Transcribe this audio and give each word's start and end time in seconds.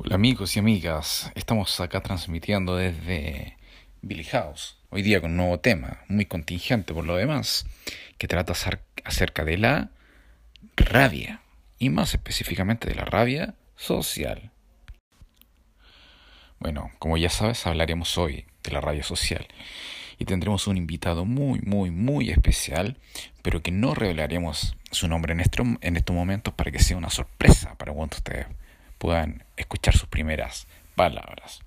Hola 0.00 0.14
amigos 0.14 0.54
y 0.54 0.60
amigas, 0.60 1.32
estamos 1.34 1.80
acá 1.80 2.00
transmitiendo 2.00 2.76
desde 2.76 3.56
Billy 4.00 4.22
House, 4.22 4.78
hoy 4.90 5.02
día 5.02 5.20
con 5.20 5.32
un 5.32 5.38
nuevo 5.38 5.58
tema, 5.58 6.04
muy 6.06 6.24
contingente 6.24 6.94
por 6.94 7.04
lo 7.04 7.16
demás, 7.16 7.66
que 8.16 8.28
trata 8.28 8.54
acerca 9.04 9.44
de 9.44 9.58
la 9.58 9.90
rabia, 10.76 11.42
y 11.80 11.90
más 11.90 12.14
específicamente 12.14 12.88
de 12.88 12.94
la 12.94 13.06
rabia 13.06 13.56
social. 13.74 14.52
Bueno, 16.60 16.92
como 17.00 17.16
ya 17.16 17.28
sabes, 17.28 17.66
hablaremos 17.66 18.16
hoy 18.18 18.46
de 18.62 18.70
la 18.70 18.80
rabia 18.80 19.02
social. 19.02 19.48
Y 20.16 20.26
tendremos 20.26 20.68
un 20.68 20.76
invitado 20.76 21.24
muy, 21.24 21.58
muy, 21.62 21.90
muy 21.90 22.30
especial, 22.30 22.98
pero 23.42 23.62
que 23.62 23.72
no 23.72 23.96
revelaremos 23.96 24.76
su 24.92 25.08
nombre 25.08 25.32
en, 25.32 25.40
en 25.80 25.96
estos 25.96 26.14
momentos 26.14 26.54
para 26.54 26.70
que 26.70 26.78
sea 26.78 26.96
una 26.96 27.10
sorpresa 27.10 27.74
para 27.76 27.90
ustedes 27.90 28.46
puedan 28.98 29.44
escuchar 29.56 29.96
sus 29.96 30.08
primeras 30.08 30.66
palabras. 30.94 31.60